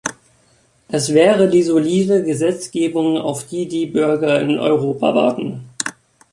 Das 0.87 1.13
wäre 1.13 1.47
die 1.47 1.61
solide 1.61 2.23
Gesetzgebung, 2.23 3.19
auf 3.19 3.45
die 3.45 3.67
die 3.67 3.85
Bürger 3.85 4.41
in 4.41 4.57
Europa 4.57 5.13
warten. 5.13 5.69